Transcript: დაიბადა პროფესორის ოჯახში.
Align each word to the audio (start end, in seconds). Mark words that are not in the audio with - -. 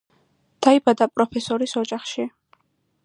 დაიბადა 0.67 1.07
პროფესორის 1.19 1.77
ოჯახში. 1.83 2.27